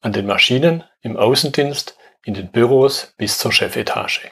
[0.00, 4.30] an den Maschinen, im Außendienst, in den Büros bis zur Chefetage.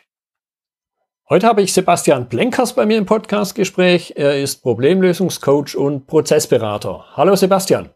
[1.29, 4.15] Heute habe ich Sebastian Blenkers bei mir im Podcastgespräch.
[4.17, 7.05] Er ist Problemlösungscoach und Prozessberater.
[7.15, 7.91] Hallo Sebastian.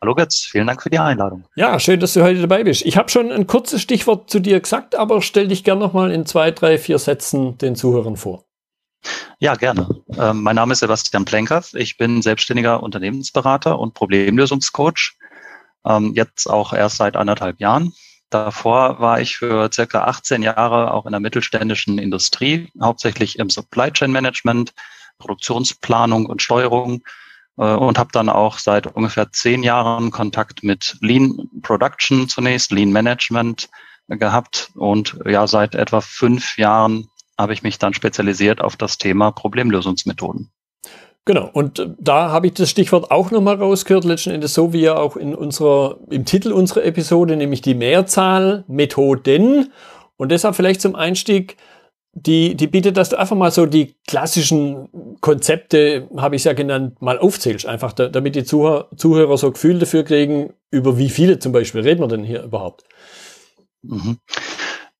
[0.00, 1.44] Hallo Götz, vielen Dank für die Einladung.
[1.54, 2.82] Ja, schön, dass du heute dabei bist.
[2.84, 6.26] Ich habe schon ein kurzes Stichwort zu dir gesagt, aber stell dich gerne nochmal in
[6.26, 8.44] zwei, drei, vier Sätzen den Zuhörern vor.
[9.38, 9.88] Ja, gerne.
[10.18, 11.74] Ähm, mein Name ist Sebastian Plenkers.
[11.74, 15.16] Ich bin selbstständiger Unternehmensberater und Problemlösungscoach
[15.86, 17.92] ähm, jetzt auch erst seit anderthalb Jahren.
[18.30, 23.90] Davor war ich für circa 18 Jahre auch in der mittelständischen Industrie, hauptsächlich im Supply
[23.90, 24.72] Chain Management,
[25.18, 27.02] Produktionsplanung und Steuerung
[27.58, 32.92] äh, und habe dann auch seit ungefähr zehn Jahren Kontakt mit Lean Production zunächst, Lean
[32.92, 33.68] Management
[34.08, 37.08] gehabt und ja seit etwa fünf Jahren
[37.38, 40.50] habe ich mich dann spezialisiert auf das Thema Problemlösungsmethoden.
[41.24, 44.80] Genau, und äh, da habe ich das Stichwort auch nochmal rausgehört, letzten Endes so wie
[44.80, 49.72] ja auch in unserer, im Titel unserer Episode, nämlich die Mehrzahl Methoden.
[50.16, 51.56] Und deshalb vielleicht zum Einstieg
[52.12, 56.54] die, die Bitte, dass du einfach mal so die klassischen Konzepte, habe ich es ja
[56.54, 61.10] genannt, mal aufzählst, einfach da, damit die Zuhörer, Zuhörer so Gefühl dafür kriegen, über wie
[61.10, 62.84] viele zum Beispiel reden wir denn hier überhaupt?
[63.82, 64.18] Mhm.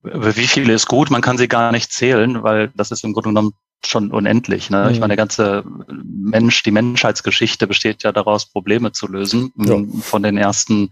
[0.03, 3.31] Wie viele ist gut, man kann sie gar nicht zählen, weil das ist im Grunde
[3.31, 3.53] genommen
[3.85, 4.71] schon unendlich.
[4.71, 4.85] Ne?
[4.85, 4.91] Mhm.
[4.91, 9.53] Ich meine, der ganze Mensch, die Menschheitsgeschichte besteht ja daraus, Probleme zu lösen.
[9.57, 9.77] Ja.
[10.03, 10.91] Von den ersten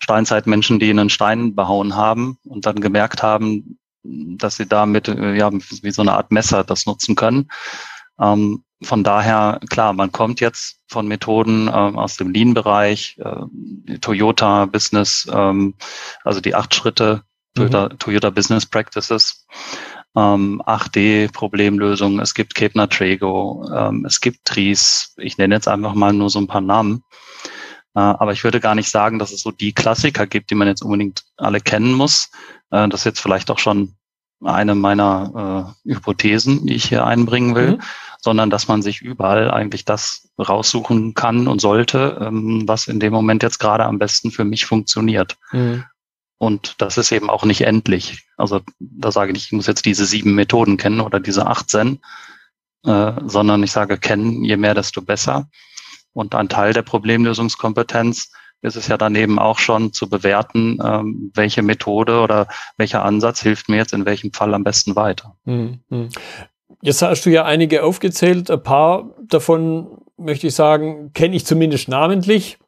[0.00, 5.50] Steinzeitmenschen, die einen Stein behauen haben und dann gemerkt haben, dass sie damit äh, ja
[5.52, 7.48] wie so eine Art Messer das nutzen können.
[8.20, 14.66] Ähm, von daher, klar, man kommt jetzt von Methoden ähm, aus dem Lean-Bereich, äh, Toyota
[14.66, 15.74] Business, ähm,
[16.24, 17.22] also die acht Schritte,
[17.56, 17.70] mhm.
[17.70, 19.46] Toyota, Toyota Business Practices
[20.16, 25.14] ähm, 8D-Problemlösungen, es gibt Kepner Trago, ähm, es gibt Tries.
[25.18, 27.04] Ich nenne jetzt einfach mal nur so ein paar Namen.
[27.94, 30.68] Äh, aber ich würde gar nicht sagen, dass es so die Klassiker gibt, die man
[30.68, 32.30] jetzt unbedingt alle kennen muss.
[32.70, 33.94] Äh, das ist jetzt vielleicht auch schon
[34.42, 37.82] eine meiner äh, Hypothesen, die ich hier einbringen will, mhm.
[38.20, 43.12] sondern dass man sich überall eigentlich das raussuchen kann und sollte, ähm, was in dem
[43.12, 45.36] Moment jetzt gerade am besten für mich funktioniert.
[45.52, 45.84] Mhm.
[46.38, 48.25] Und das ist eben auch nicht endlich.
[48.36, 52.00] Also da sage ich, ich muss jetzt diese sieben Methoden kennen oder diese 18,
[52.84, 55.48] äh, sondern ich sage, kennen, je mehr, desto besser.
[56.12, 58.30] Und ein Teil der Problemlösungskompetenz
[58.62, 63.68] ist es ja daneben auch schon zu bewerten, ähm, welche Methode oder welcher Ansatz hilft
[63.68, 65.36] mir jetzt in welchem Fall am besten weiter.
[65.44, 65.80] Mhm.
[66.82, 68.50] Jetzt hast du ja einige aufgezählt.
[68.50, 72.58] Ein paar davon möchte ich sagen, kenne ich zumindest namentlich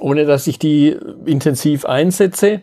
[0.00, 2.62] ohne dass ich die intensiv einsetze.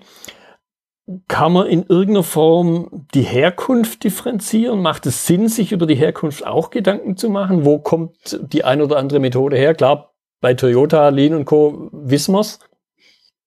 [1.28, 4.82] Kann man in irgendeiner Form die Herkunft differenzieren?
[4.82, 7.64] Macht es Sinn, sich über die Herkunft auch Gedanken zu machen?
[7.64, 9.76] Wo kommt die ein oder andere Methode her?
[9.76, 11.90] Klar, bei Toyota, Lean und Co.
[11.92, 12.60] wissen wir's.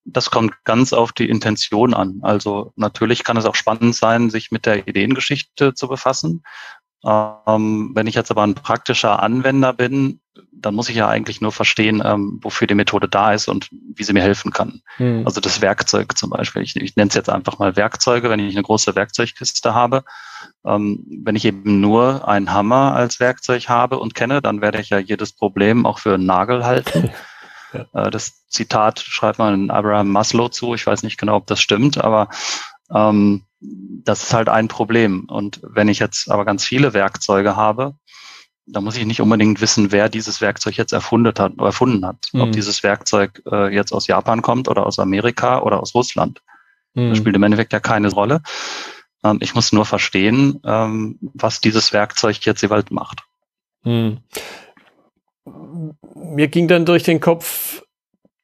[0.04, 2.20] Das kommt ganz auf die Intention an.
[2.22, 6.44] Also natürlich kann es auch spannend sein, sich mit der Ideengeschichte zu befassen.
[7.04, 10.20] Ähm, wenn ich jetzt aber ein praktischer Anwender bin,
[10.52, 14.02] dann muss ich ja eigentlich nur verstehen, ähm, wofür die Methode da ist und wie
[14.02, 14.82] sie mir helfen kann.
[14.96, 15.22] Hm.
[15.24, 16.62] Also das Werkzeug zum Beispiel.
[16.62, 20.04] Ich, ich nenne es jetzt einfach mal Werkzeuge, wenn ich eine große Werkzeugkiste habe.
[20.64, 24.90] Ähm, wenn ich eben nur einen Hammer als Werkzeug habe und kenne, dann werde ich
[24.90, 27.10] ja jedes Problem auch für einen Nagel halten.
[27.72, 27.86] ja.
[28.06, 30.74] äh, das Zitat schreibt man Abraham Maslow zu.
[30.74, 32.28] Ich weiß nicht genau, ob das stimmt, aber
[32.92, 35.24] ähm, das ist halt ein Problem.
[35.28, 37.94] Und wenn ich jetzt aber ganz viele Werkzeuge habe,
[38.66, 42.28] da muss ich nicht unbedingt wissen, wer dieses Werkzeug jetzt erfunden hat, erfunden hat.
[42.32, 42.40] Mhm.
[42.42, 46.42] Ob dieses Werkzeug äh, jetzt aus Japan kommt oder aus Amerika oder aus Russland.
[46.94, 47.10] Mhm.
[47.10, 48.42] Das spielt im Endeffekt ja keine Rolle.
[49.24, 53.22] Ähm, ich muss nur verstehen, ähm, was dieses Werkzeug jetzt jeweils macht.
[53.84, 54.18] Mhm.
[56.14, 57.82] Mir ging dann durch den Kopf,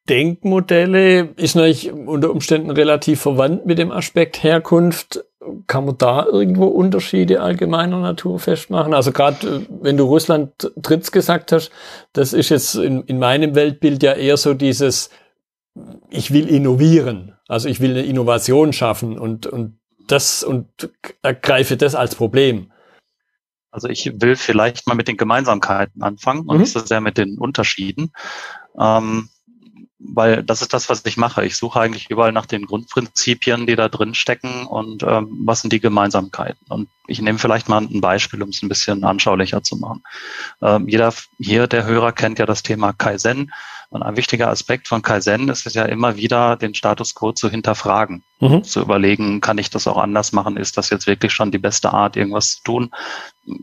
[0.09, 5.25] Denkmodelle ist natürlich unter Umständen relativ verwandt mit dem Aspekt Herkunft.
[5.67, 8.95] Kann man da irgendwo Unterschiede allgemeiner Natur festmachen?
[8.95, 11.71] Also gerade äh, wenn du Russland Tritts gesagt hast,
[12.13, 15.11] das ist jetzt in, in meinem Weltbild ja eher so dieses,
[16.11, 17.37] ich will innovieren.
[17.49, 20.69] Also ich will eine Innovation schaffen und, und das und
[21.23, 22.71] ergreife das als Problem.
[23.71, 26.61] Also ich will vielleicht mal mit den Gemeinsamkeiten anfangen und mhm.
[26.61, 28.13] das ist ja mit den Unterschieden.
[28.79, 29.29] Ähm,
[30.07, 31.45] weil das ist das, was ich mache.
[31.45, 35.73] Ich suche eigentlich überall nach den Grundprinzipien, die da drin stecken und ähm, was sind
[35.73, 36.67] die Gemeinsamkeiten.
[36.69, 40.03] Und ich nehme vielleicht mal ein Beispiel, um es ein bisschen anschaulicher zu machen.
[40.61, 43.53] Ähm, jeder hier, der Hörer, kennt ja das Thema Kaizen.
[43.91, 47.49] Und ein wichtiger Aspekt von Kaizen ist es ja immer wieder, den Status quo zu
[47.49, 48.65] hinterfragen, mhm.
[48.65, 50.57] zu überlegen, kann ich das auch anders machen?
[50.57, 52.91] Ist das jetzt wirklich schon die beste Art, irgendwas zu tun?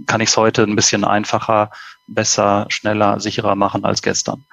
[0.08, 1.72] Kann ich es heute ein bisschen einfacher,
[2.08, 4.46] besser, schneller, sicherer machen als gestern?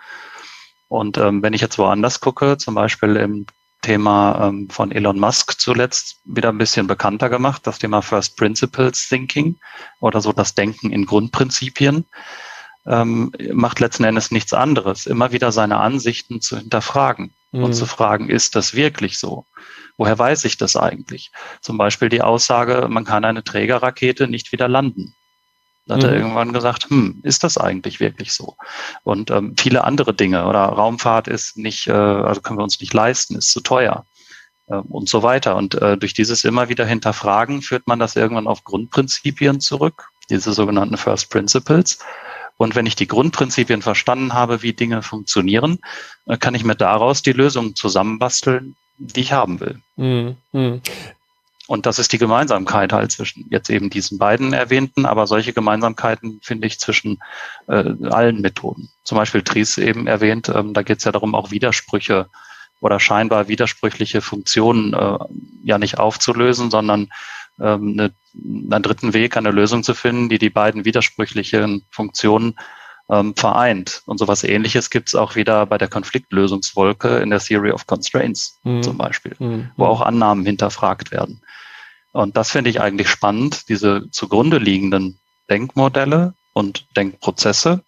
[0.88, 3.46] Und ähm, wenn ich jetzt woanders gucke, zum Beispiel im
[3.82, 9.08] Thema ähm, von Elon Musk zuletzt wieder ein bisschen bekannter gemacht, das Thema First Principles
[9.08, 9.56] Thinking
[10.00, 12.05] oder so das Denken in Grundprinzipien,
[12.87, 17.64] ähm, macht letzten Endes nichts anderes, immer wieder seine Ansichten zu hinterfragen mhm.
[17.64, 19.44] und zu fragen, ist das wirklich so?
[19.96, 21.32] Woher weiß ich das eigentlich?
[21.61, 25.14] Zum Beispiel die Aussage, man kann eine Trägerrakete nicht wieder landen.
[25.88, 26.08] Da hat mhm.
[26.08, 28.56] er irgendwann gesagt, hm, ist das eigentlich wirklich so?
[29.05, 32.93] Und ähm, viele andere Dinge oder Raumfahrt ist nicht, äh, also können wir uns nicht
[32.93, 34.05] leisten, ist zu teuer
[34.67, 35.56] äh, und so weiter.
[35.56, 40.52] Und äh, durch dieses immer wieder hinterfragen führt man das irgendwann auf Grundprinzipien zurück, diese
[40.52, 41.99] sogenannten First Principles.
[42.58, 45.79] Und wenn ich die Grundprinzipien verstanden habe, wie Dinge funktionieren,
[46.26, 49.81] äh, kann ich mir daraus die Lösungen zusammenbasteln, die ich haben will.
[49.96, 50.37] Mhm.
[51.69, 56.41] Und das ist die Gemeinsamkeit halt zwischen jetzt eben diesen beiden erwähnten, aber solche Gemeinsamkeiten
[56.43, 57.19] finde ich zwischen
[57.67, 58.88] äh, allen Methoden.
[59.05, 62.31] Zum Beispiel Tries eben erwähnt, ähm, da geht es ja darum, auch Widersprüche
[62.81, 65.19] oder scheinbar widersprüchliche Funktionen äh,
[65.62, 67.11] ja nicht aufzulösen, sondern
[67.61, 72.55] ähm, eine, einen dritten Weg, eine Lösung zu finden, die die beiden widersprüchlichen Funktionen
[73.10, 74.02] ähm, vereint.
[74.06, 78.58] Und sowas ähnliches gibt es auch wieder bei der Konfliktlösungswolke in der Theory of Constraints
[78.64, 78.82] mhm.
[78.82, 79.70] zum Beispiel, mhm.
[79.76, 81.40] wo auch Annahmen hinterfragt werden.
[82.12, 85.19] Und das finde ich eigentlich spannend, diese zugrunde liegenden
[85.50, 87.82] Denkmodelle und Denkprozesse,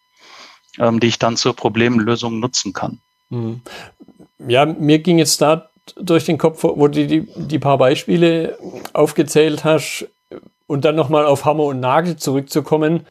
[0.78, 3.00] ähm, die ich dann zur Problemlösung nutzen kann.
[3.30, 3.60] Mhm.
[4.38, 8.58] Ja, mir ging jetzt da durch den Kopf, wo du die, die paar Beispiele
[8.92, 10.06] aufgezählt hast
[10.66, 13.06] und dann nochmal auf Hammer und Nagel zurückzukommen.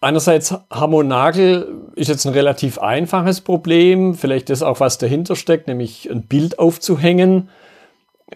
[0.00, 5.36] Einerseits Hammer und Nagel ist jetzt ein relativ einfaches Problem, vielleicht ist auch was dahinter
[5.36, 7.48] steckt, nämlich ein Bild aufzuhängen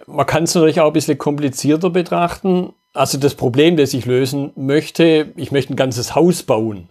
[0.06, 2.72] man kann es natürlich auch ein bisschen komplizierter betrachten.
[2.92, 6.88] Also das Problem, das ich lösen möchte, ich möchte ein ganzes Haus bauen.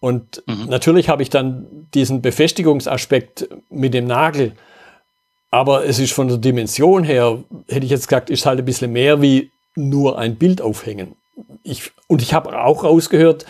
[0.00, 0.66] Und mhm.
[0.68, 4.52] natürlich habe ich dann diesen Befestigungsaspekt mit dem Nagel.
[5.50, 8.92] Aber es ist von der Dimension her, hätte ich jetzt gesagt, ist halt ein bisschen
[8.92, 11.16] mehr wie nur ein Bild aufhängen.
[11.62, 13.46] Ich, und ich habe auch rausgehört,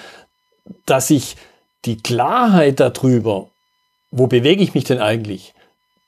[0.87, 1.37] dass ich
[1.85, 3.49] die Klarheit darüber,
[4.11, 5.55] wo bewege ich mich denn eigentlich?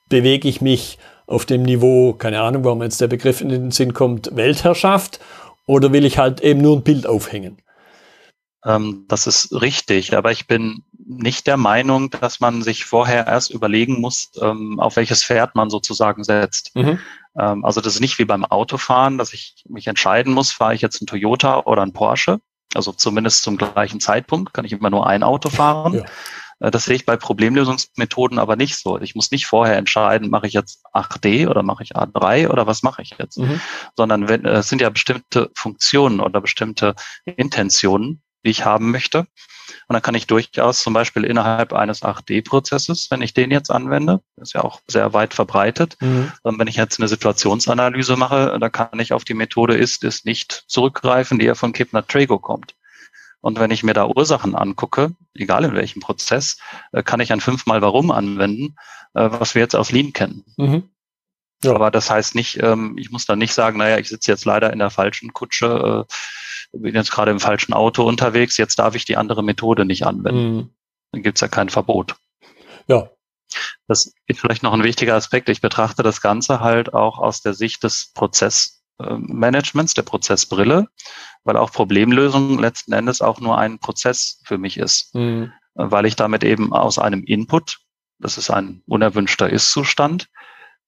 [0.08, 3.92] Bewege ich mich auf dem Niveau, keine Ahnung, warum jetzt der Begriff in den Sinn
[3.92, 5.20] kommt, Weltherrschaft?
[5.66, 7.58] Oder will ich halt eben nur ein Bild aufhängen?
[8.64, 13.50] Ähm, das ist richtig, aber ich bin nicht der Meinung, dass man sich vorher erst
[13.50, 16.74] überlegen muss, ähm, auf welches Pferd man sozusagen setzt.
[16.74, 16.98] Mhm.
[17.38, 20.80] Ähm, also das ist nicht wie beim Autofahren, dass ich mich entscheiden muss, fahre ich
[20.80, 22.40] jetzt ein Toyota oder ein Porsche.
[22.76, 25.94] Also zumindest zum gleichen Zeitpunkt kann ich immer nur ein Auto fahren.
[25.94, 26.04] Ja.
[26.60, 29.00] Äh, das sehe ich bei Problemlösungsmethoden aber nicht so.
[29.00, 32.82] Ich muss nicht vorher entscheiden, mache ich jetzt 8D oder mache ich A3 oder was
[32.82, 33.60] mache ich jetzt, mhm.
[33.96, 36.94] sondern wenn, äh, es sind ja bestimmte Funktionen oder bestimmte
[37.24, 39.26] Intentionen, die ich haben möchte.
[39.88, 44.20] Und dann kann ich durchaus zum Beispiel innerhalb eines 8D-Prozesses, wenn ich den jetzt anwende,
[44.36, 46.32] ist ja auch sehr weit verbreitet, mhm.
[46.42, 50.64] wenn ich jetzt eine Situationsanalyse mache, dann kann ich auf die Methode ist, ist nicht
[50.66, 52.74] zurückgreifen, die ja von Kipner-Trago kommt.
[53.40, 56.58] Und wenn ich mir da Ursachen angucke, egal in welchem Prozess,
[56.90, 58.74] äh, kann ich ein fünfmal Warum anwenden,
[59.14, 60.44] äh, was wir jetzt aus Lean kennen.
[60.56, 60.90] Mhm.
[61.62, 61.74] Ja.
[61.74, 64.72] Aber das heißt nicht, ähm, ich muss dann nicht sagen, naja, ich sitze jetzt leider
[64.72, 66.12] in der falschen Kutsche, äh,
[66.72, 70.56] bin jetzt gerade im falschen Auto unterwegs, jetzt darf ich die andere Methode nicht anwenden.
[70.56, 70.70] Mhm.
[71.12, 72.16] Dann gibt's ja kein Verbot.
[72.88, 73.10] Ja.
[73.86, 75.48] Das ist vielleicht noch ein wichtiger Aspekt.
[75.48, 80.88] Ich betrachte das Ganze halt auch aus der Sicht des Prozessmanagements, der Prozessbrille
[81.46, 85.52] weil auch Problemlösung letzten Endes auch nur ein Prozess für mich ist, mhm.
[85.74, 87.78] weil ich damit eben aus einem Input,
[88.18, 90.28] das ist ein unerwünschter Ist-Zustand,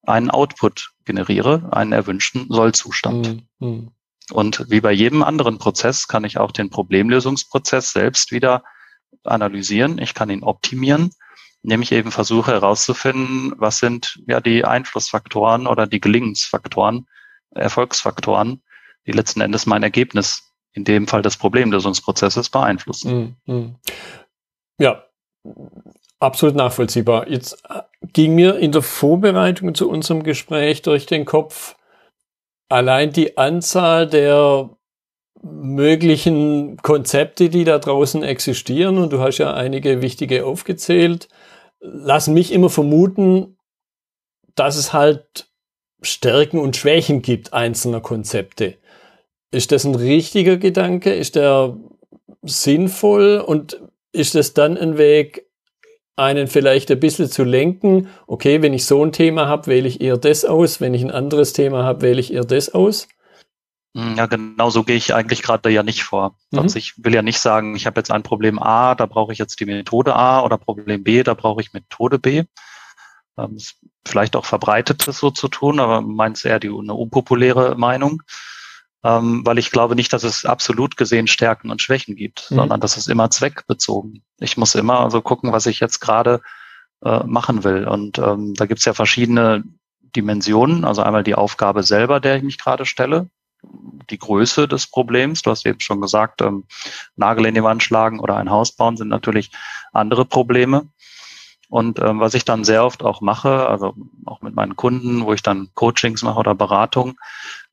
[0.03, 3.45] einen Output generiere, einen erwünschten Soll-Zustand.
[3.61, 3.93] Mhm.
[4.31, 4.37] Mhm.
[4.37, 8.63] Und wie bei jedem anderen Prozess kann ich auch den Problemlösungsprozess selbst wieder
[9.25, 9.99] analysieren.
[9.99, 11.11] Ich kann ihn optimieren,
[11.63, 17.07] indem ich eben versuche herauszufinden, was sind ja die Einflussfaktoren oder die Gelingensfaktoren,
[17.51, 18.63] Erfolgsfaktoren,
[19.07, 23.37] die letzten Endes mein Ergebnis in dem Fall des Problemlösungsprozesses beeinflussen.
[23.47, 23.77] Mm, mm.
[24.79, 25.05] Ja,
[26.21, 27.29] absolut nachvollziehbar.
[27.29, 27.83] Jetzt äh,
[28.13, 31.75] ging mir in der Vorbereitung zu unserem Gespräch durch den Kopf
[32.69, 34.71] allein die Anzahl der
[35.43, 41.29] möglichen Konzepte, die da draußen existieren, und du hast ja einige wichtige aufgezählt,
[41.81, 43.57] lassen mich immer vermuten,
[44.55, 45.49] dass es halt
[46.03, 48.77] Stärken und Schwächen gibt einzelner Konzepte.
[49.51, 51.13] Ist das ein richtiger Gedanke?
[51.15, 51.77] Ist der
[52.43, 53.39] sinnvoll?
[53.39, 53.81] Und
[54.13, 55.48] ist es dann ein Weg,
[56.19, 58.09] einen vielleicht ein bisschen zu lenken?
[58.27, 60.81] Okay, wenn ich so ein Thema habe, wähle ich eher das aus.
[60.81, 63.09] Wenn ich ein anderes Thema habe, wähle ich eher das aus.
[63.97, 66.37] Hm, ja, genau so gehe ich eigentlich gerade ja nicht vor.
[66.51, 66.61] Mhm.
[66.61, 69.39] Also ich will ja nicht sagen, ich habe jetzt ein Problem A, da brauche ich
[69.39, 72.45] jetzt die Methode A oder Problem B, da brauche ich Methode B.
[73.39, 77.77] Ähm, ist vielleicht auch verbreitet, das so zu tun, aber meint eher die eine unpopuläre
[77.77, 78.23] Meinung,
[79.05, 82.57] ähm, weil ich glaube nicht, dass es absolut gesehen Stärken und Schwächen gibt, mhm.
[82.57, 84.23] sondern das ist immer zweckbezogen.
[84.41, 86.41] Ich muss immer also gucken, was ich jetzt gerade
[87.05, 87.87] äh, machen will.
[87.87, 89.63] Und ähm, da gibt es ja verschiedene
[90.17, 93.29] Dimensionen, also einmal die Aufgabe selber, der ich mich gerade stelle,
[94.11, 95.43] die Größe des Problems.
[95.43, 96.65] Du hast eben schon gesagt, ähm,
[97.17, 99.51] Nagel in die Wand schlagen oder ein Haus bauen sind natürlich
[99.93, 100.89] andere Probleme.
[101.69, 105.35] Und ähm, was ich dann sehr oft auch mache, also auch mit meinen Kunden, wo
[105.35, 107.19] ich dann Coachings mache oder Beratung,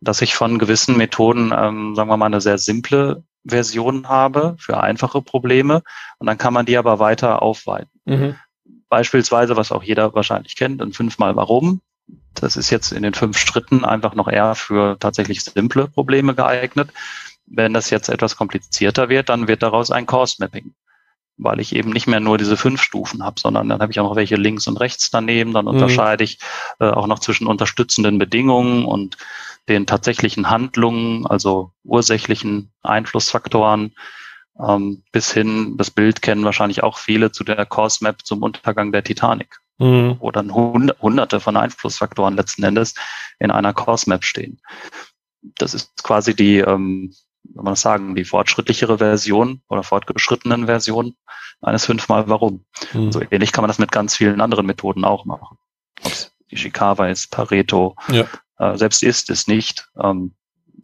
[0.01, 4.81] dass ich von gewissen Methoden, ähm, sagen wir mal, eine sehr simple Version habe für
[4.81, 5.81] einfache Probleme.
[6.17, 7.89] Und dann kann man die aber weiter aufweiten.
[8.05, 8.35] Mhm.
[8.89, 11.81] Beispielsweise, was auch jeder wahrscheinlich kennt, ein fünfmal Warum.
[12.33, 16.91] Das ist jetzt in den fünf Schritten einfach noch eher für tatsächlich simple Probleme geeignet.
[17.47, 20.73] Wenn das jetzt etwas komplizierter wird, dann wird daraus ein Course Mapping
[21.37, 24.09] weil ich eben nicht mehr nur diese fünf Stufen habe, sondern dann habe ich auch
[24.09, 25.53] noch welche links und rechts daneben.
[25.53, 25.71] Dann mhm.
[25.71, 26.39] unterscheide ich
[26.79, 29.17] äh, auch noch zwischen unterstützenden Bedingungen und
[29.69, 33.95] den tatsächlichen Handlungen, also ursächlichen Einflussfaktoren,
[34.59, 38.91] ähm, bis hin, das Bild kennen wahrscheinlich auch viele zu der Course Map zum Untergang
[38.91, 40.17] der Titanic, mhm.
[40.19, 42.93] wo dann hunderte von Einflussfaktoren letzten Endes
[43.39, 44.61] in einer Course Map stehen.
[45.57, 47.13] Das ist quasi die ähm,
[47.53, 51.15] soll man das sagen, die fortschrittlichere Version oder fortgeschrittenen Version
[51.61, 52.65] eines fünfmal Warum.
[52.93, 53.11] Mhm.
[53.11, 55.57] So ähnlich kann man das mit ganz vielen anderen Methoden auch machen.
[56.03, 58.25] Ob es Ishikawa ist, Pareto, ja.
[58.57, 59.87] Äh, selbst ist es nicht.
[60.01, 60.35] Ähm,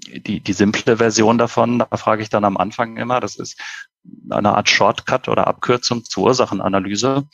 [0.08, 3.60] die, die simple Version davon, da frage ich dann am Anfang immer, das ist
[4.30, 7.28] eine Art Shortcut oder Abkürzung zur Ursachenanalyse.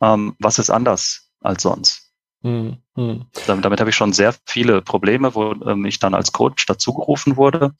[0.00, 2.12] Ähm, was ist anders als sonst?
[2.42, 2.78] Mhm.
[3.46, 7.36] Damit, damit habe ich schon sehr viele Probleme, wo ähm, ich dann als Coach dazugerufen
[7.36, 7.74] wurde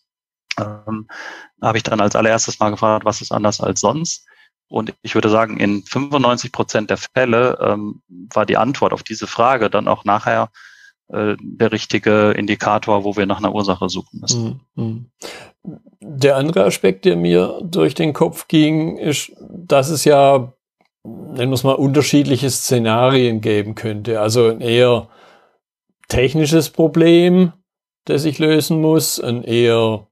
[0.58, 1.08] ähm,
[1.62, 4.26] habe ich dann als allererstes mal gefragt, was ist anders als sonst?
[4.68, 9.26] Und ich würde sagen, in 95 Prozent der Fälle ähm, war die Antwort auf diese
[9.26, 10.50] Frage dann auch nachher
[11.10, 14.60] der richtige Indikator, wo wir nach einer Ursache suchen müssen.
[14.74, 15.06] Mhm.
[16.00, 20.52] Der andere Aspekt, der mir durch den Kopf ging, ist, dass es ja,
[21.04, 24.20] nennen wir es mal, unterschiedliche Szenarien geben könnte.
[24.20, 25.08] Also ein eher
[26.08, 27.52] technisches Problem,
[28.04, 30.06] das ich lösen muss, ein eher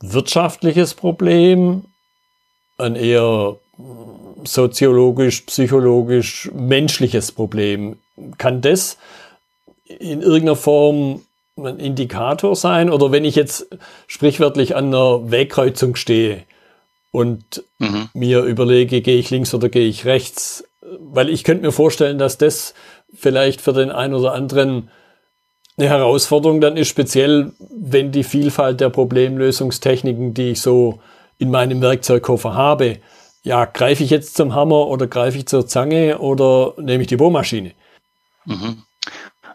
[0.00, 1.84] wirtschaftliches Problem,
[2.76, 3.56] ein eher
[4.44, 7.96] soziologisch, psychologisch, menschliches Problem.
[8.38, 8.98] Kann das
[9.84, 11.22] in irgendeiner Form
[11.56, 12.90] ein Indikator sein?
[12.90, 13.68] Oder wenn ich jetzt
[14.06, 16.42] sprichwörtlich an einer Wegkreuzung stehe
[17.12, 18.08] und mhm.
[18.14, 20.64] mir überlege, gehe ich links oder gehe ich rechts?
[20.98, 22.74] Weil ich könnte mir vorstellen, dass das
[23.14, 24.90] vielleicht für den einen oder anderen
[25.76, 31.00] eine Herausforderung dann ist, speziell wenn die Vielfalt der Problemlösungstechniken, die ich so
[31.38, 32.98] in meinem Werkzeugkoffer habe,
[33.42, 37.16] ja, greife ich jetzt zum Hammer oder greife ich zur Zange oder nehme ich die
[37.16, 37.72] Bohrmaschine?
[38.46, 38.83] Mhm.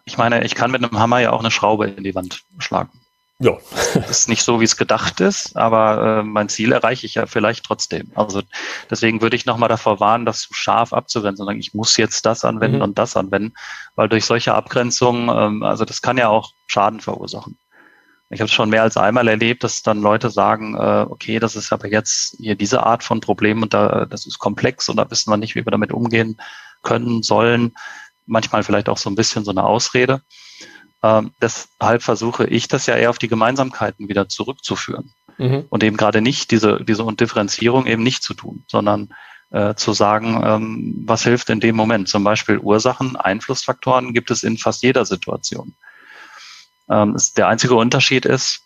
[0.10, 2.90] Ich meine, ich kann mit einem Hammer ja auch eine Schraube in die Wand schlagen.
[3.38, 3.58] Ja.
[4.10, 7.64] ist nicht so, wie es gedacht ist, aber äh, mein Ziel erreiche ich ja vielleicht
[7.64, 8.12] trotzdem.
[8.16, 8.42] Also
[8.90, 12.26] deswegen würde ich nochmal davor warnen, das zu scharf abzugrenzen und sagen, ich muss jetzt
[12.26, 12.84] das anwenden mhm.
[12.84, 13.54] und das anwenden,
[13.96, 17.56] weil durch solche Abgrenzungen, ähm, also das kann ja auch Schaden verursachen.
[18.32, 21.56] Ich habe es schon mehr als einmal erlebt, dass dann Leute sagen, äh, okay, das
[21.56, 25.10] ist aber jetzt hier diese Art von Problem und da, das ist komplex und da
[25.12, 26.42] wissen wir nicht, wie wir damit umgehen
[26.82, 27.74] können, sollen.
[28.30, 30.22] Manchmal vielleicht auch so ein bisschen so eine Ausrede.
[31.02, 35.66] Ähm, deshalb versuche ich das ja eher auf die Gemeinsamkeiten wieder zurückzuführen mhm.
[35.70, 39.10] und eben gerade nicht diese, diese Differenzierung eben nicht zu tun, sondern
[39.52, 42.10] äh, zu sagen, ähm, was hilft in dem Moment.
[42.10, 45.74] Zum Beispiel Ursachen, Einflussfaktoren gibt es in fast jeder Situation.
[46.90, 48.62] Ähm, der einzige Unterschied ist,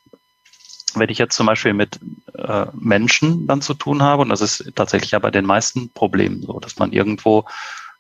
[0.96, 2.00] wenn ich jetzt zum Beispiel mit
[2.36, 6.42] äh, Menschen dann zu tun habe, und das ist tatsächlich ja bei den meisten Problemen
[6.42, 7.46] so, dass man irgendwo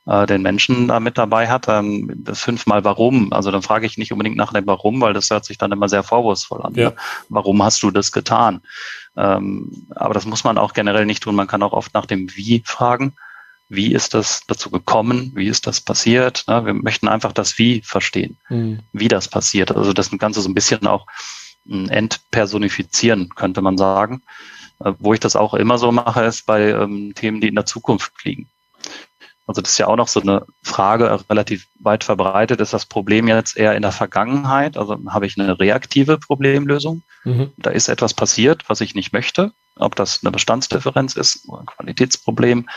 [0.05, 1.67] äh, den Menschen da mit dabei hat.
[1.67, 3.31] Ähm, fünfmal warum.
[3.31, 5.89] Also dann frage ich nicht unbedingt nach dem Warum, weil das hört sich dann immer
[5.89, 6.73] sehr vorwurfsvoll an.
[6.75, 6.89] Ja.
[6.89, 6.95] Ne?
[7.29, 8.61] Warum hast du das getan?
[9.15, 11.35] Ähm, aber das muss man auch generell nicht tun.
[11.35, 13.13] Man kann auch oft nach dem Wie fragen.
[13.69, 15.31] Wie ist das dazu gekommen?
[15.35, 16.43] Wie ist das passiert?
[16.47, 16.65] Ne?
[16.65, 18.79] Wir möchten einfach das Wie verstehen, mhm.
[18.91, 19.75] wie das passiert.
[19.75, 21.07] Also das Ganze so ein bisschen auch
[21.65, 24.21] hm, entpersonifizieren, könnte man sagen.
[24.79, 27.65] Äh, wo ich das auch immer so mache, ist bei ähm, Themen, die in der
[27.65, 28.49] Zukunft liegen
[29.45, 32.61] Also das ist ja auch noch so eine Frage, relativ weit verbreitet.
[32.61, 34.77] Ist das Problem jetzt eher in der Vergangenheit?
[34.77, 37.01] Also habe ich eine reaktive Problemlösung?
[37.25, 37.51] Mhm.
[37.57, 39.51] Da ist etwas passiert, was ich nicht möchte.
[39.75, 42.69] Ob das eine Bestandsdifferenz ist, oder ein Qualitätsproblem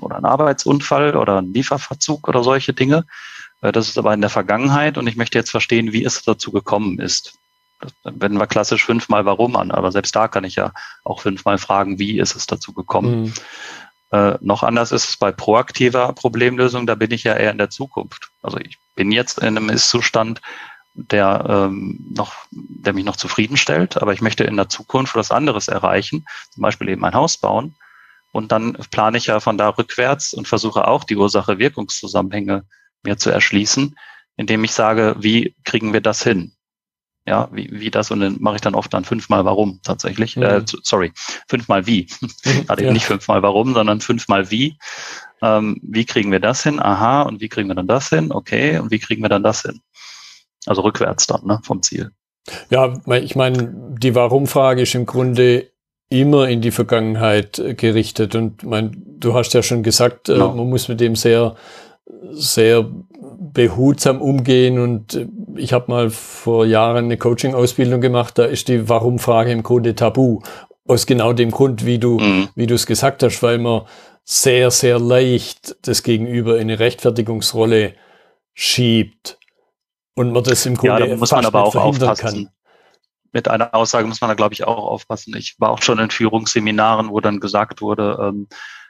[0.00, 3.04] oder ein Arbeitsunfall oder ein Lieferverzug oder solche Dinge.
[3.60, 6.50] Äh, das ist aber in der Vergangenheit und ich möchte jetzt verstehen, wie es dazu
[6.50, 7.34] gekommen ist.
[8.02, 10.72] Dann wenden wir klassisch fünfmal warum an, aber selbst da kann ich ja
[11.04, 13.22] auch fünfmal fragen, wie ist es dazu gekommen.
[13.22, 13.32] Mhm.
[14.12, 17.70] Äh, noch anders ist es bei proaktiver Problemlösung, da bin ich ja eher in der
[17.70, 18.30] Zukunft.
[18.42, 20.42] Also ich bin jetzt in einem Ist-Zustand,
[20.94, 25.68] der ähm, noch, der mich noch zufriedenstellt, aber ich möchte in der Zukunft was anderes
[25.68, 27.74] erreichen, zum Beispiel eben ein Haus bauen.
[28.32, 32.64] Und dann plane ich ja von da rückwärts und versuche auch die Ursache-Wirkungszusammenhänge
[33.02, 33.96] mir zu erschließen,
[34.36, 36.52] indem ich sage, wie kriegen wir das hin?
[37.26, 40.36] Ja, wie, wie das und dann mache ich dann oft dann fünfmal warum tatsächlich.
[40.36, 40.42] Mhm.
[40.42, 41.12] Äh, sorry,
[41.48, 42.08] fünfmal wie.
[42.68, 42.92] also ja.
[42.92, 44.76] nicht fünfmal warum, sondern fünfmal wie.
[45.40, 46.80] Ähm, wie kriegen wir das hin?
[46.80, 48.32] Aha, und wie kriegen wir dann das hin?
[48.32, 49.80] Okay, und wie kriegen wir dann das hin?
[50.66, 52.10] Also rückwärts dann, ne, vom Ziel.
[52.70, 55.72] Ja, ich meine, die Warum-Frage ist im Grunde
[56.08, 58.34] immer in die Vergangenheit äh, gerichtet.
[58.34, 60.54] Und mein, du hast ja schon gesagt, äh, genau.
[60.54, 61.56] man muss mit dem sehr,
[62.30, 62.88] sehr
[63.52, 65.26] behutsam umgehen und
[65.56, 70.40] ich habe mal vor Jahren eine Coaching-Ausbildung gemacht, da ist die Warum-Frage im Grunde tabu.
[70.86, 72.48] Aus genau dem Grund, wie du, mhm.
[72.54, 73.82] wie du es gesagt hast, weil man
[74.24, 77.94] sehr, sehr leicht das Gegenüber in eine Rechtfertigungsrolle
[78.54, 79.38] schiebt
[80.14, 82.44] und man das im Grunde ja, da muss man aber auch aufpassen.
[82.44, 82.48] Kann.
[83.32, 85.34] Mit einer Aussage muss man da, glaube ich, auch aufpassen.
[85.36, 88.48] Ich war auch schon in Führungsseminaren, wo dann gesagt wurde, ähm,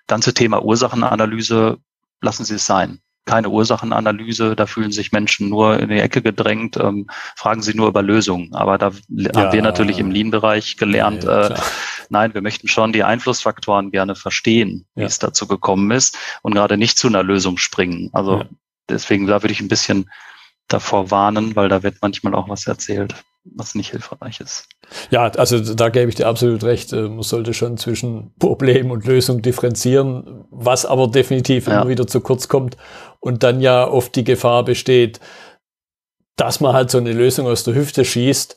[0.09, 1.79] ganze Thema Ursachenanalyse,
[2.21, 6.77] lassen Sie es sein keine Ursachenanalyse, da fühlen sich Menschen nur in die Ecke gedrängt,
[6.77, 8.53] ähm, fragen sie nur über Lösungen.
[8.55, 9.31] Aber da ja.
[9.35, 11.61] haben wir natürlich im Lean-Bereich gelernt, ja, äh,
[12.09, 16.77] nein, wir möchten schon die Einflussfaktoren gerne verstehen, wie es dazu gekommen ist und gerade
[16.77, 18.11] nicht zu einer Lösung springen.
[18.13, 18.45] Also
[18.89, 20.11] deswegen, da würde ich ein bisschen
[20.69, 23.15] davor warnen, weil da wird manchmal auch was erzählt
[23.45, 24.69] was nicht hilfreich ist.
[25.11, 26.93] Ja, also da gebe ich dir absolut recht.
[26.93, 31.81] Äh, man sollte schon zwischen Problem und Lösung differenzieren, was aber definitiv ja.
[31.81, 32.77] immer wieder zu kurz kommt
[33.23, 35.21] und dann ja oft die Gefahr besteht,
[36.37, 38.57] dass man halt so eine Lösung aus der Hüfte schießt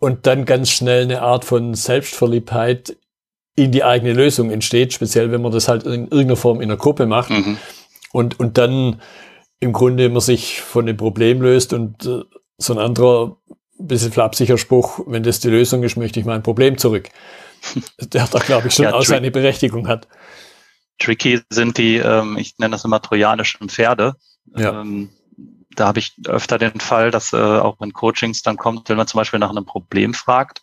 [0.00, 2.96] und dann ganz schnell eine Art von Selbstverliebtheit
[3.56, 6.78] in die eigene Lösung entsteht, speziell wenn man das halt in irgendeiner Form in einer
[6.78, 7.58] Gruppe macht mhm.
[8.12, 9.00] und, und dann
[9.60, 12.22] im Grunde man sich von dem Problem löst und äh,
[12.56, 13.36] so ein anderer
[13.78, 17.10] bisschen flapsiger Spruch, wenn das die Lösung ist, möchte ich mein Problem zurück.
[18.00, 20.08] Der da, glaube ich, schon ja, auch seine Berechtigung hat.
[20.98, 24.14] Tricky sind die, ähm, ich nenne das immer trojanischen Pferde.
[24.56, 24.80] Ja.
[24.80, 25.10] Ähm,
[25.74, 29.06] da habe ich öfter den Fall, dass äh, auch in Coachings dann kommt, wenn man
[29.06, 30.62] zum Beispiel nach einem Problem fragt,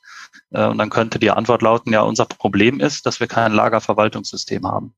[0.52, 4.66] äh, und dann könnte die Antwort lauten, ja, unser Problem ist, dass wir kein Lagerverwaltungssystem
[4.66, 4.94] haben.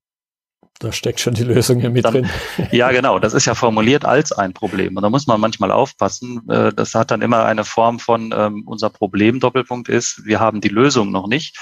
[0.79, 2.29] Da steckt schon die Lösung hier mit dann, drin.
[2.71, 3.19] Ja, genau.
[3.19, 4.97] Das ist ja formuliert als ein Problem.
[4.97, 6.41] Und da muss man manchmal aufpassen.
[6.49, 10.61] Äh, das hat dann immer eine Form von, ähm, unser Problem, Doppelpunkt ist, wir haben
[10.61, 11.57] die Lösung noch nicht.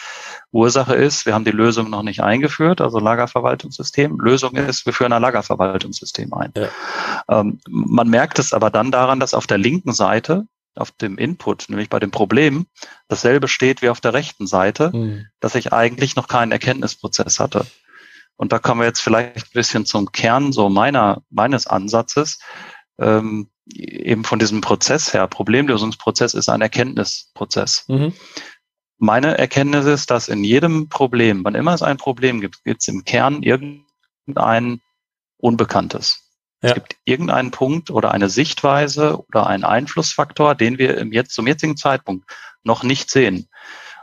[0.51, 4.19] Ursache ist, wir haben die Lösung noch nicht eingeführt, also Lagerverwaltungssystem.
[4.19, 6.53] Lösung ist, wir führen ein Lagerverwaltungssystem ein.
[6.55, 6.69] Ja.
[7.29, 11.65] Ähm, man merkt es aber dann daran, dass auf der linken Seite auf dem Input,
[11.69, 12.65] nämlich bei dem Problem,
[13.07, 15.27] dasselbe steht wie auf der rechten Seite, mhm.
[15.39, 17.65] dass ich eigentlich noch keinen Erkenntnisprozess hatte.
[18.35, 22.39] Und da kommen wir jetzt vielleicht ein bisschen zum Kern so meiner, meines Ansatzes.
[22.99, 25.27] Ähm, eben von diesem Prozess her.
[25.27, 27.85] Problemlösungsprozess ist ein Erkenntnisprozess.
[27.87, 28.13] Mhm.
[29.03, 32.87] Meine Erkenntnis ist, dass in jedem Problem, wann immer es ein Problem gibt, gibt es
[32.87, 34.79] im Kern irgendein
[35.37, 36.29] Unbekanntes.
[36.61, 36.69] Ja.
[36.69, 41.47] Es gibt irgendeinen Punkt oder eine Sichtweise oder einen Einflussfaktor, den wir im jetzt, zum
[41.47, 42.29] jetzigen Zeitpunkt
[42.61, 43.49] noch nicht sehen.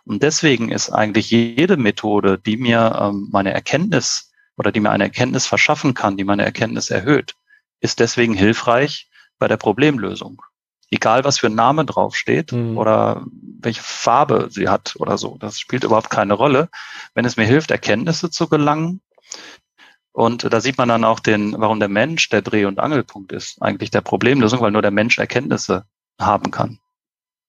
[0.04, 5.04] Und deswegen ist eigentlich jede Methode, die mir ähm, meine Erkenntnis oder die mir eine
[5.04, 7.36] Erkenntnis verschaffen kann, die meine Erkenntnis erhöht,
[7.78, 9.08] ist deswegen hilfreich
[9.38, 10.42] bei der Problemlösung.
[10.90, 12.78] Egal, was für ein Name draufsteht mhm.
[12.78, 13.26] oder
[13.60, 16.68] welche Farbe sie hat oder so, das spielt überhaupt keine Rolle.
[17.14, 19.00] Wenn es mir hilft, Erkenntnisse zu gelangen,
[20.12, 23.62] und da sieht man dann auch den, warum der Mensch der Dreh- und Angelpunkt ist,
[23.62, 25.84] eigentlich der Problemlösung, weil nur der Mensch Erkenntnisse
[26.18, 26.80] haben kann.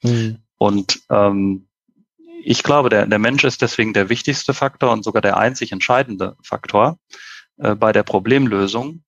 [0.04, 0.44] Mhm.
[0.60, 1.68] Und ähm,
[2.44, 6.38] ich glaube, der, der Mensch ist deswegen der wichtigste Faktor und sogar der einzig entscheidende
[6.44, 7.00] Faktor
[7.58, 9.04] äh, bei der Problemlösung.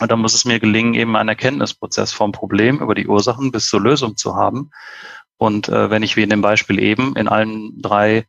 [0.00, 3.68] Und da muss es mir gelingen, eben einen Erkenntnisprozess vom Problem über die Ursachen bis
[3.68, 4.70] zur Lösung zu haben.
[5.38, 8.26] Und äh, wenn ich wie in dem Beispiel eben in allen drei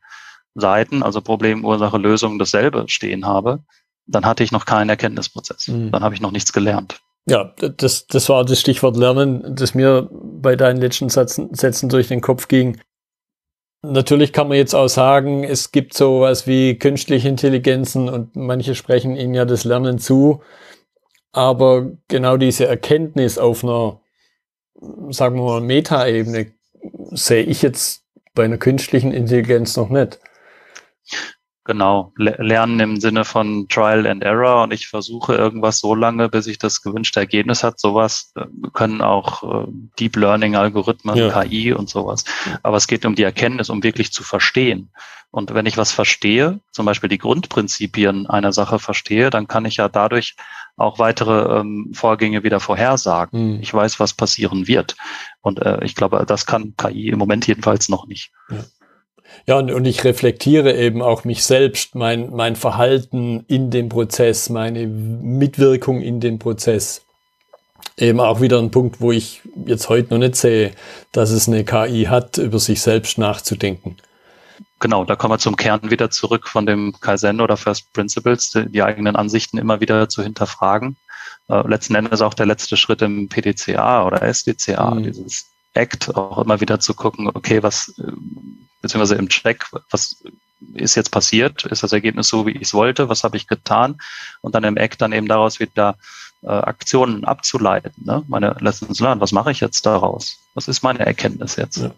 [0.55, 3.63] Seiten, also Problem, Ursache, Lösung, dasselbe stehen habe,
[4.05, 5.67] dann hatte ich noch keinen Erkenntnisprozess.
[5.67, 5.91] Mhm.
[5.91, 6.99] Dann habe ich noch nichts gelernt.
[7.29, 12.07] Ja, das, das war das Stichwort Lernen, das mir bei deinen letzten Sätzen, Sätzen durch
[12.07, 12.79] den Kopf ging.
[13.83, 19.15] Natürlich kann man jetzt auch sagen, es gibt sowas wie künstliche Intelligenzen und manche sprechen
[19.15, 20.41] ihnen ja das Lernen zu.
[21.37, 23.99] Aber genau diese Erkenntnis auf einer,
[25.11, 26.51] sagen wir mal, Metaebene
[27.11, 28.01] sehe ich jetzt
[28.33, 30.19] bei einer künstlichen Intelligenz noch nicht.
[31.63, 36.47] Genau, lernen im Sinne von Trial and Error und ich versuche irgendwas so lange, bis
[36.47, 37.79] ich das gewünschte Ergebnis hat.
[37.79, 39.67] Sowas äh, können auch äh,
[39.99, 41.43] Deep Learning Algorithmen, ja.
[41.43, 42.23] KI und sowas.
[42.63, 44.89] Aber es geht um die Erkenntnis, um wirklich zu verstehen.
[45.29, 49.77] Und wenn ich was verstehe, zum Beispiel die Grundprinzipien einer Sache verstehe, dann kann ich
[49.77, 50.35] ja dadurch
[50.77, 53.55] auch weitere ähm, Vorgänge wieder vorhersagen.
[53.55, 53.59] Mhm.
[53.61, 54.95] Ich weiß, was passieren wird.
[55.41, 58.31] Und äh, ich glaube, das kann KI im Moment jedenfalls noch nicht.
[58.49, 58.63] Ja.
[59.45, 64.49] Ja, und, und ich reflektiere eben auch mich selbst, mein, mein Verhalten in dem Prozess,
[64.49, 67.03] meine Mitwirkung in dem Prozess.
[67.97, 70.71] Eben auch wieder ein Punkt, wo ich jetzt heute noch nicht sehe,
[71.11, 73.97] dass es eine KI hat, über sich selbst nachzudenken.
[74.79, 78.69] Genau, da kommen wir zum Kern wieder zurück von dem Kaizen oder First Principles, die,
[78.69, 80.97] die eigenen Ansichten immer wieder zu hinterfragen.
[81.49, 85.03] Äh, letzten Endes auch der letzte Schritt im PDCA oder SDCA, mhm.
[85.03, 88.11] dieses Act, auch immer wieder zu gucken, okay, was äh,
[88.81, 90.23] beziehungsweise im Check, was
[90.73, 91.65] ist jetzt passiert?
[91.65, 93.09] Ist das Ergebnis so, wie ich es wollte?
[93.09, 93.97] Was habe ich getan?
[94.41, 95.97] Und dann im Eck dann eben daraus wieder
[96.41, 97.93] äh, Aktionen abzuleiten.
[97.97, 98.23] Ne?
[98.27, 100.37] Meine Lessons learned, was mache ich jetzt daraus?
[100.53, 101.77] Was ist meine Erkenntnis jetzt?
[101.77, 101.91] Ja.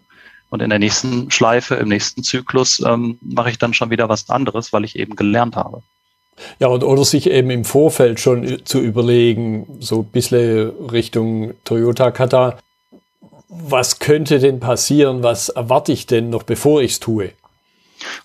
[0.50, 4.28] Und in der nächsten Schleife, im nächsten Zyklus ähm, mache ich dann schon wieder was
[4.28, 5.82] anderes, weil ich eben gelernt habe.
[6.58, 12.10] Ja, und, oder sich eben im Vorfeld schon zu überlegen, so ein bisschen Richtung Toyota
[12.10, 12.58] Kata,
[13.48, 17.32] was könnte denn passieren, was erwarte ich denn noch, bevor ich es tue?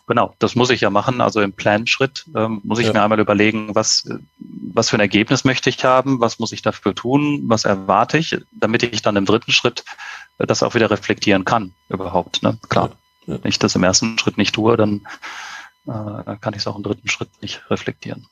[0.07, 1.21] Genau, das muss ich ja machen.
[1.21, 2.93] Also im Planschritt ähm, muss ich ja.
[2.93, 4.07] mir einmal überlegen, was,
[4.37, 8.37] was für ein Ergebnis möchte ich haben, was muss ich dafür tun, was erwarte ich,
[8.51, 9.83] damit ich dann im dritten Schritt
[10.37, 12.43] äh, das auch wieder reflektieren kann überhaupt.
[12.43, 12.57] Ne?
[12.69, 12.91] Klar,
[13.27, 13.33] ja.
[13.33, 13.43] Ja.
[13.43, 15.07] wenn ich das im ersten Schritt nicht tue, dann
[15.87, 18.27] äh, kann ich es auch im dritten Schritt nicht reflektieren.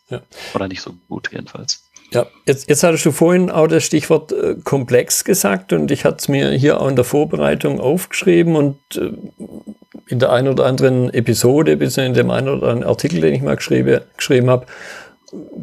[0.53, 1.89] Oder nicht so gut jedenfalls.
[2.13, 6.17] Ja, jetzt, jetzt hattest du vorhin auch das Stichwort äh, komplex gesagt und ich hatte
[6.19, 9.11] es mir hier auch in der Vorbereitung aufgeschrieben und äh,
[10.07, 13.41] in der einen oder anderen Episode, bis in dem einen oder anderen Artikel, den ich
[13.41, 14.67] mal geschrieben, geschrieben habe,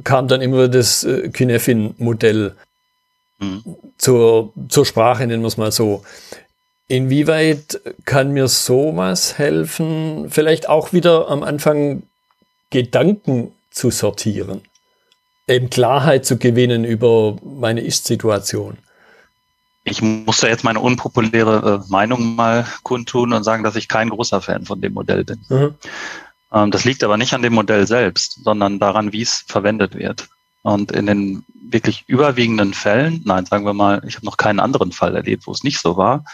[0.02, 2.56] kam dann immer das äh, Kinefin-Modell
[3.38, 3.62] mhm.
[3.96, 6.02] zur, zur Sprache, nennen wir es mal so.
[6.88, 12.02] Inwieweit kann mir sowas helfen, vielleicht auch wieder am Anfang
[12.70, 14.62] Gedanken zu sortieren?
[15.50, 18.78] Eben Klarheit zu gewinnen über meine Ist-Situation.
[19.84, 24.10] Ich muss da jetzt meine unpopuläre äh, Meinung mal kundtun und sagen, dass ich kein
[24.10, 25.40] großer Fan von dem Modell bin.
[25.48, 25.74] Mhm.
[26.52, 30.28] Ähm, das liegt aber nicht an dem Modell selbst, sondern daran, wie es verwendet wird.
[30.62, 34.92] Und in den wirklich überwiegenden Fällen, nein, sagen wir mal, ich habe noch keinen anderen
[34.92, 36.24] Fall erlebt, wo es nicht so war,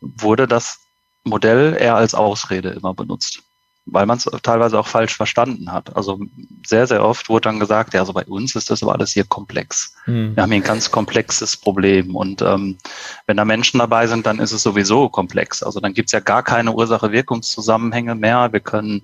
[0.00, 0.78] wurde das
[1.24, 3.42] Modell eher als Ausrede immer benutzt
[3.84, 5.96] weil man es teilweise auch falsch verstanden hat.
[5.96, 6.20] Also
[6.64, 9.24] sehr, sehr oft wurde dann gesagt, ja, also bei uns ist das aber alles hier
[9.24, 9.94] komplex.
[10.04, 10.36] Hm.
[10.36, 12.14] Wir haben hier ein ganz komplexes Problem.
[12.14, 12.78] Und ähm,
[13.26, 15.62] wenn da Menschen dabei sind, dann ist es sowieso komplex.
[15.62, 18.52] Also dann gibt es ja gar keine Ursache-Wirkungszusammenhänge mehr.
[18.52, 19.02] Wir können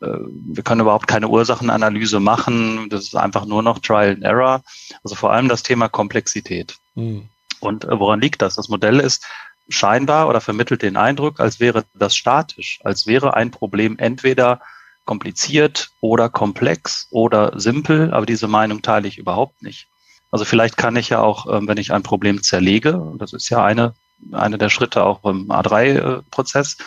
[0.00, 2.88] äh, wir können überhaupt keine Ursachenanalyse machen.
[2.90, 4.62] Das ist einfach nur noch Trial and Error.
[5.02, 6.76] Also vor allem das Thema Komplexität.
[6.94, 7.28] Hm.
[7.58, 8.54] Und äh, woran liegt das?
[8.54, 9.26] Das Modell ist
[9.68, 14.60] scheinbar oder vermittelt den Eindruck, als wäre das statisch, als wäre ein Problem entweder
[15.04, 19.86] kompliziert oder komplex oder simpel, aber diese Meinung teile ich überhaupt nicht.
[20.30, 23.50] Also vielleicht kann ich ja auch, ähm, wenn ich ein Problem zerlege, und das ist
[23.50, 23.94] ja eine,
[24.32, 26.78] eine der Schritte auch im A3-Prozess,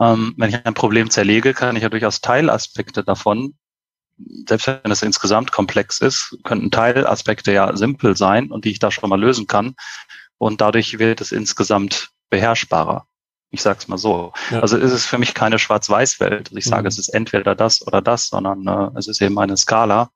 [0.00, 3.54] ähm, wenn ich ein Problem zerlege, kann ich ja durchaus Teilaspekte davon,
[4.46, 8.90] selbst wenn es insgesamt komplex ist, könnten Teilaspekte ja simpel sein und die ich da
[8.90, 9.74] schon mal lösen kann,
[10.42, 13.06] und dadurch wird es insgesamt beherrschbarer.
[13.50, 14.32] Ich sage es mal so.
[14.50, 14.58] Ja.
[14.58, 16.50] Also ist es für mich keine Schwarz-Weiß-Welt.
[16.52, 16.88] Ich sage, mhm.
[16.88, 20.10] es ist entweder das oder das, sondern äh, es ist eben eine Skala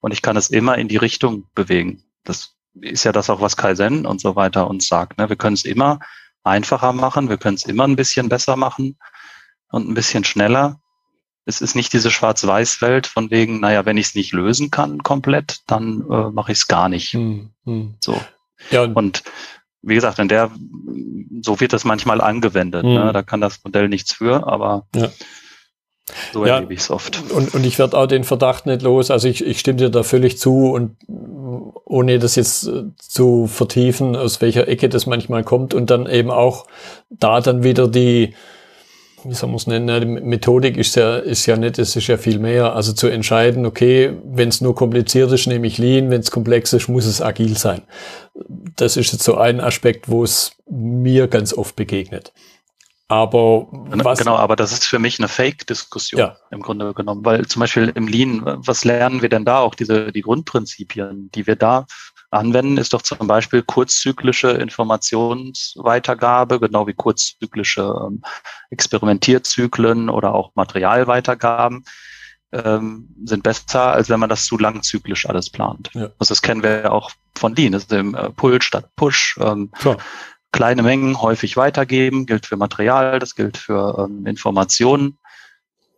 [0.00, 2.02] und ich kann es immer in die Richtung bewegen.
[2.24, 5.18] Das ist ja das auch, was Kaizen und so weiter uns sagt.
[5.18, 5.28] Ne?
[5.28, 6.00] Wir können es immer
[6.42, 8.98] einfacher machen, wir können es immer ein bisschen besser machen
[9.70, 10.80] und ein bisschen schneller.
[11.44, 15.60] Es ist nicht diese Schwarz-Weiß-Welt von wegen, naja, wenn ich es nicht lösen kann komplett,
[15.68, 17.14] dann äh, mache ich es gar nicht.
[17.14, 17.94] Mhm.
[18.00, 18.20] So.
[18.70, 18.82] Ja.
[18.82, 19.22] Und
[19.82, 20.50] wie gesagt, in der,
[21.42, 22.84] so wird das manchmal angewendet.
[22.84, 22.94] Mhm.
[22.94, 23.12] Ne?
[23.12, 25.10] Da kann das Modell nichts für, aber ja.
[26.32, 27.22] so ja, erlebe ich es oft.
[27.30, 29.10] Und, und ich werde auch den Verdacht nicht los.
[29.10, 30.96] Also ich, ich stimme dir da völlig zu und
[31.84, 36.30] ohne das jetzt äh, zu vertiefen, aus welcher Ecke das manchmal kommt und dann eben
[36.30, 36.66] auch
[37.10, 38.34] da dann wieder die,
[39.24, 42.16] wie soll man es nennen, die Methodik ist ja, ist ja nicht, es ist ja
[42.16, 42.74] viel mehr.
[42.74, 46.72] Also zu entscheiden, okay, wenn es nur kompliziert ist, nehme ich Lean, wenn es komplex
[46.72, 47.82] ist, muss es agil sein.
[48.76, 52.32] Das ist jetzt so ein Aspekt, wo es mir ganz oft begegnet.
[53.08, 56.36] Aber was genau, aber das ist für mich eine Fake-Diskussion ja.
[56.50, 60.10] im Grunde genommen, weil zum Beispiel im Lean, was lernen wir denn da auch diese
[60.10, 61.86] die Grundprinzipien, die wir da
[62.34, 68.22] anwenden, ist doch zum Beispiel kurzzyklische Informationsweitergabe, genau wie kurzzyklische ähm,
[68.70, 71.84] Experimentierzyklen oder auch Materialweitergaben
[72.52, 75.90] ähm, sind besser, als wenn man das zu langzyklisch alles plant.
[75.94, 76.10] Ja.
[76.18, 79.38] Also das kennen wir ja auch von Lean, das ist im äh, Pull statt Push.
[79.40, 79.70] Ähm,
[80.52, 85.18] kleine Mengen häufig weitergeben, gilt für Material, das gilt für ähm, Informationen.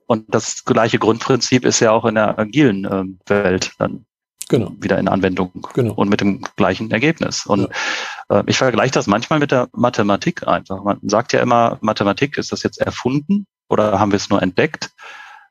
[0.07, 4.07] Und das gleiche Grundprinzip ist ja auch in der agilen ähm, Welt dann
[4.48, 4.72] genau.
[4.78, 5.94] wieder in Anwendung genau.
[5.94, 7.46] und mit dem gleichen Ergebnis.
[7.46, 7.68] Und
[8.30, 8.40] ja.
[8.40, 10.82] äh, ich vergleiche das manchmal mit der Mathematik einfach.
[10.82, 14.90] Man sagt ja immer, Mathematik, ist das jetzt erfunden oder haben wir es nur entdeckt?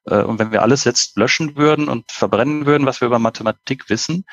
[0.05, 3.89] Äh, und wenn wir alles jetzt löschen würden und verbrennen würden, was wir über Mathematik
[3.89, 4.25] wissen,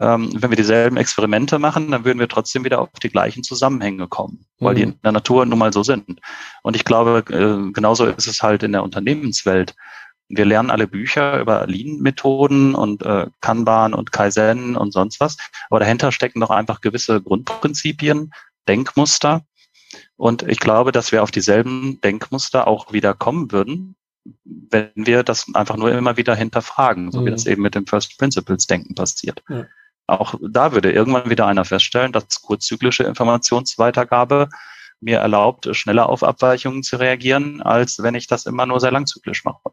[0.00, 4.08] ähm, wenn wir dieselben Experimente machen, dann würden wir trotzdem wieder auf die gleichen Zusammenhänge
[4.08, 4.76] kommen, weil mhm.
[4.76, 6.20] die in der Natur nun mal so sind.
[6.62, 9.74] Und ich glaube, äh, genauso ist es halt in der Unternehmenswelt.
[10.28, 15.36] Wir lernen alle Bücher über Lean-Methoden und äh, Kanban und Kaizen und sonst was,
[15.68, 18.32] aber dahinter stecken doch einfach gewisse Grundprinzipien,
[18.66, 19.44] Denkmuster.
[20.16, 23.96] Und ich glaube, dass wir auf dieselben Denkmuster auch wieder kommen würden,
[24.44, 27.26] wenn wir das einfach nur immer wieder hinterfragen, so mhm.
[27.26, 29.42] wie das eben mit dem First Principles Denken passiert.
[29.48, 29.66] Ja.
[30.06, 34.48] Auch da würde irgendwann wieder einer feststellen, dass kurzzyklische Informationsweitergabe
[35.00, 39.44] mir erlaubt, schneller auf Abweichungen zu reagieren, als wenn ich das immer nur sehr langzyklisch
[39.44, 39.72] mache.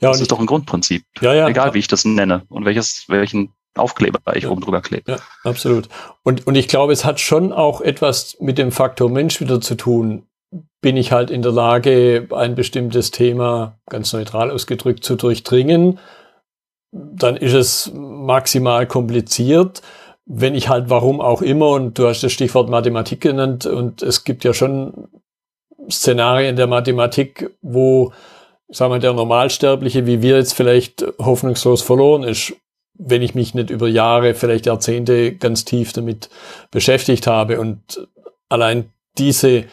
[0.00, 1.04] Ja, das ist doch ein Grundprinzip.
[1.20, 1.48] Ja, ja.
[1.48, 4.50] Egal, wie ich das nenne und welches, welchen Aufkleber ich ja.
[4.50, 5.12] oben drüber klebe.
[5.12, 5.88] Ja, absolut.
[6.22, 9.76] Und, und ich glaube, es hat schon auch etwas mit dem Faktor Mensch wieder zu
[9.76, 10.26] tun
[10.82, 15.98] bin ich halt in der Lage, ein bestimmtes Thema ganz neutral ausgedrückt zu durchdringen,
[16.90, 19.80] dann ist es maximal kompliziert.
[20.26, 24.24] Wenn ich halt warum auch immer, und du hast das Stichwort Mathematik genannt, und es
[24.24, 25.08] gibt ja schon
[25.90, 28.12] Szenarien der Mathematik, wo,
[28.72, 32.54] sagen wir, der Normalsterbliche, wie wir jetzt vielleicht hoffnungslos verloren ist,
[32.94, 36.30] wenn ich mich nicht über Jahre, vielleicht Jahrzehnte ganz tief damit
[36.70, 37.60] beschäftigt habe.
[37.60, 38.08] Und
[38.48, 39.64] allein diese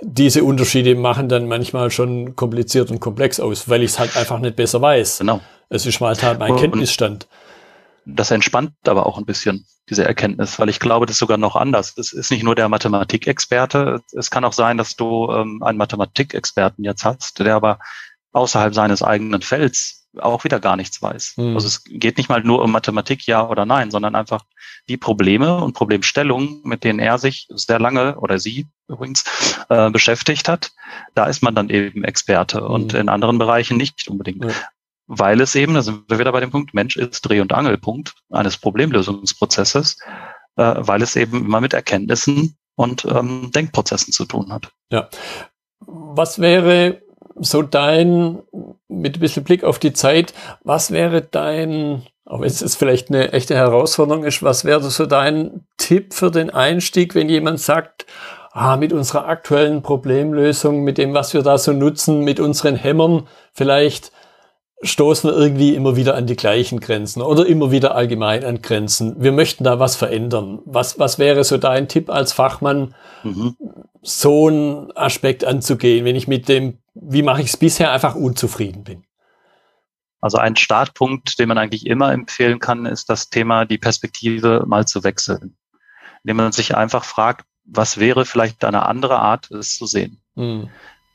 [0.00, 4.38] diese Unterschiede machen dann manchmal schon kompliziert und komplex aus, weil ich es halt einfach
[4.38, 5.18] nicht besser weiß.
[5.18, 5.40] Genau.
[5.68, 7.26] Es ist mal halt mein und Kenntnisstand.
[8.06, 11.56] Das entspannt aber auch ein bisschen, diese Erkenntnis, weil ich glaube, das ist sogar noch
[11.56, 11.94] anders.
[11.98, 14.00] Es ist nicht nur der Mathematikexperte.
[14.12, 17.78] Es kann auch sein, dass du ähm, einen Mathematikexperten jetzt hast, der aber
[18.32, 21.34] außerhalb seines eigenen Felds auch wieder gar nichts weiß.
[21.36, 21.54] Mhm.
[21.54, 24.44] Also es geht nicht mal nur um Mathematik, ja oder nein, sondern einfach
[24.88, 29.24] die Probleme und Problemstellungen, mit denen er sich sehr lange oder sie übrigens
[29.68, 30.72] äh, beschäftigt hat.
[31.14, 32.66] Da ist man dann eben Experte mhm.
[32.66, 34.44] und in anderen Bereichen nicht unbedingt.
[34.44, 34.50] Ja.
[35.06, 38.14] Weil es eben, da sind wir wieder bei dem Punkt, Mensch ist Dreh- und Angelpunkt
[38.30, 39.98] eines Problemlösungsprozesses,
[40.56, 44.70] äh, weil es eben immer mit Erkenntnissen und ähm, Denkprozessen zu tun hat.
[44.90, 45.08] Ja.
[45.80, 47.02] Was wäre
[47.40, 48.40] so dein,
[48.88, 53.32] mit ein bisschen Blick auf die Zeit, was wäre dein, auch wenn es vielleicht eine
[53.32, 58.06] echte Herausforderung ist, was wäre so dein Tipp für den Einstieg, wenn jemand sagt,
[58.52, 63.26] ah, mit unserer aktuellen Problemlösung, mit dem, was wir da so nutzen, mit unseren Hämmern,
[63.52, 64.12] vielleicht
[64.82, 69.16] stoßen wir irgendwie immer wieder an die gleichen Grenzen oder immer wieder allgemein an Grenzen.
[69.18, 70.60] Wir möchten da was verändern.
[70.64, 73.56] Was, was wäre so dein Tipp als Fachmann, mhm.
[74.02, 78.84] So einen Aspekt anzugehen, wenn ich mit dem wie mache ich es bisher, einfach unzufrieden
[78.84, 79.04] bin.
[80.20, 84.86] Also ein Startpunkt, den man eigentlich immer empfehlen kann, ist das Thema, die Perspektive mal
[84.86, 85.56] zu wechseln.
[86.24, 90.20] Indem man sich einfach fragt, was wäre vielleicht eine andere Art, es zu sehen.
[90.34, 90.70] Mhm.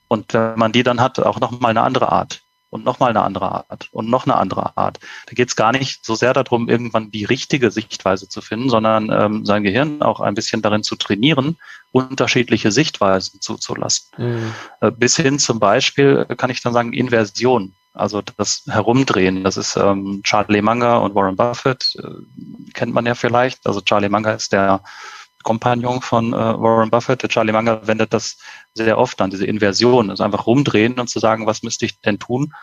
[0.07, 2.41] Und wenn man die dann hat, auch nochmal eine andere Art
[2.73, 4.99] und nochmal eine andere Art und noch eine andere Art.
[5.27, 9.11] Da geht es gar nicht so sehr darum, irgendwann die richtige Sichtweise zu finden, sondern
[9.11, 11.57] ähm, sein Gehirn auch ein bisschen darin zu trainieren,
[11.91, 14.07] unterschiedliche Sichtweisen zuzulassen.
[14.17, 14.53] Mhm.
[14.81, 17.73] Äh, bis hin zum Beispiel kann ich dann sagen, Inversion.
[17.93, 23.13] Also das Herumdrehen, das ist ähm, Charlie Munger und Warren Buffett, äh, kennt man ja
[23.13, 23.67] vielleicht.
[23.67, 24.81] Also Charlie Munger ist der
[25.43, 27.21] Kompagnon von äh, Warren Buffett.
[27.21, 28.37] Der Charlie Munger wendet das
[28.73, 32.19] sehr oft an, diese Inversion, also einfach rumdrehen und zu sagen, was müsste ich denn
[32.19, 32.53] tun,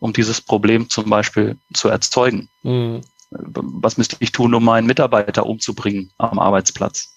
[0.00, 2.48] um dieses Problem zum Beispiel zu erzeugen?
[2.62, 3.02] Mhm.
[3.30, 7.14] Was müsste ich tun, um meinen Mitarbeiter umzubringen am Arbeitsplatz?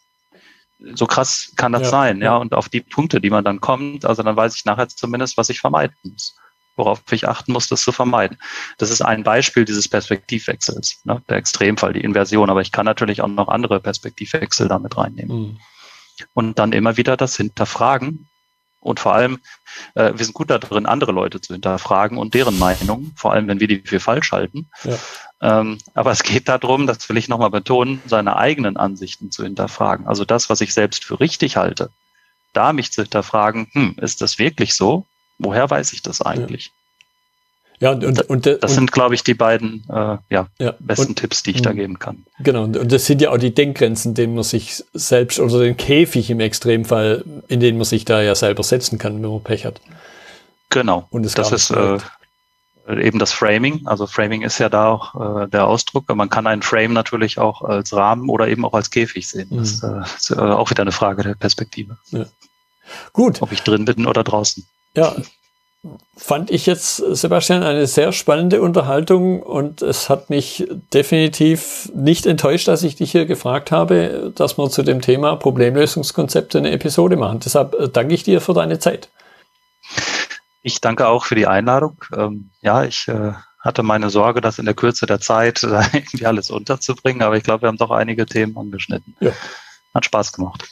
[0.95, 2.25] So krass kann das ja, sein, ja.
[2.25, 2.37] ja.
[2.37, 5.49] Und auf die Punkte, die man dann kommt, also dann weiß ich nachher zumindest, was
[5.49, 6.35] ich vermeiden muss
[6.75, 8.37] worauf ich achten muss, das zu vermeiden.
[8.77, 11.21] Das ist ein Beispiel dieses Perspektivwechsels, ne?
[11.29, 12.49] der Extremfall, die Inversion.
[12.49, 15.37] Aber ich kann natürlich auch noch andere Perspektivwechsel damit reinnehmen.
[15.37, 15.59] Mhm.
[16.33, 18.27] Und dann immer wieder das Hinterfragen.
[18.79, 19.39] Und vor allem,
[19.93, 23.59] äh, wir sind gut darin, andere Leute zu hinterfragen und deren Meinung, vor allem wenn
[23.59, 24.69] wir die für falsch halten.
[24.83, 24.97] Ja.
[25.59, 30.07] Ähm, aber es geht darum, das will ich nochmal betonen, seine eigenen Ansichten zu hinterfragen.
[30.07, 31.91] Also das, was ich selbst für richtig halte,
[32.53, 35.05] da mich zu hinterfragen, hm, ist das wirklich so?
[35.43, 36.71] Woher weiß ich das eigentlich?
[37.79, 41.15] Ja, und, und, und das und, sind, glaube ich, die beiden äh, ja, ja, besten
[41.15, 42.25] Tipps, die ich da geben kann.
[42.39, 46.29] Genau, und das sind ja auch die Denkgrenzen, denen man sich selbst oder den Käfig
[46.29, 49.81] im Extremfall, in den man sich da ja selber setzen kann, wenn man Pech hat.
[50.69, 51.07] Genau.
[51.09, 51.97] Und das ist äh,
[52.87, 53.81] eben das Framing.
[53.85, 56.07] Also Framing ist ja da auch äh, der Ausdruck.
[56.15, 59.49] Man kann einen Frame natürlich auch als Rahmen oder eben auch als Käfig sehen.
[59.51, 60.01] Das mhm.
[60.01, 61.97] äh, ist äh, auch wieder eine Frage der Perspektive.
[62.11, 62.25] Ja.
[63.11, 63.41] Gut.
[63.41, 64.65] Ob ich drin bin oder draußen.
[64.95, 65.15] Ja,
[66.15, 72.67] fand ich jetzt, Sebastian, eine sehr spannende Unterhaltung und es hat mich definitiv nicht enttäuscht,
[72.67, 77.39] dass ich dich hier gefragt habe, dass wir zu dem Thema Problemlösungskonzepte eine Episode machen.
[77.39, 79.09] Deshalb äh, danke ich dir für deine Zeit.
[80.61, 81.97] Ich danke auch für die Einladung.
[82.15, 86.51] Ähm, ja, ich äh, hatte meine Sorge, das in der Kürze der Zeit irgendwie alles
[86.51, 89.15] unterzubringen, aber ich glaube, wir haben doch einige Themen angeschnitten.
[89.19, 89.31] Ja.
[89.95, 90.69] Hat Spaß gemacht.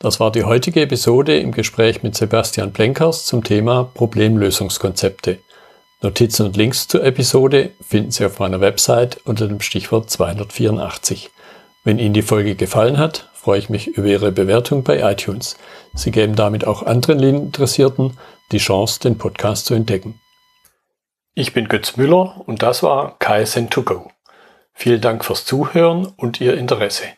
[0.00, 5.38] Das war die heutige Episode im Gespräch mit Sebastian Blenkers zum Thema Problemlösungskonzepte.
[6.02, 11.30] Notizen und Links zur Episode finden Sie auf meiner Website unter dem Stichwort 284.
[11.82, 15.56] Wenn Ihnen die Folge gefallen hat, freue ich mich über Ihre Bewertung bei iTunes.
[15.94, 18.16] Sie geben damit auch anderen Interessierten
[18.52, 20.20] die Chance, den Podcast zu entdecken.
[21.34, 24.10] Ich bin Götz Müller und das war KSN2Go.
[24.74, 27.17] Vielen Dank fürs Zuhören und Ihr Interesse.